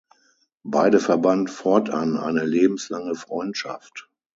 Beide 0.63 0.99
verband 0.99 1.51
fortan 1.51 2.17
eine 2.17 2.43
lebenslange 2.43 3.13
Freundschaft. 3.13 4.09